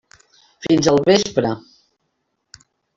Fins 0.67 0.89
al 0.93 0.97
vespre. 1.11 1.53